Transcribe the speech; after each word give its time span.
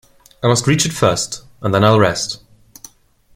I 0.41 0.47
must 0.47 0.65
reach 0.65 0.83
it 0.87 0.93
first, 0.93 1.43
and 1.61 1.75
then 1.75 1.83
I’ll 1.83 1.99
rest. 1.99 2.39